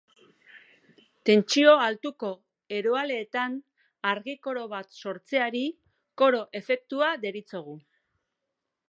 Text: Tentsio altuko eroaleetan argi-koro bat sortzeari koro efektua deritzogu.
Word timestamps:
Tentsio 1.29 1.73
altuko 1.87 2.31
eroaleetan 2.77 3.59
argi-koro 4.13 4.65
bat 4.73 4.91
sortzeari 5.05 5.63
koro 6.23 6.41
efektua 6.61 7.15
deritzogu. 7.27 7.81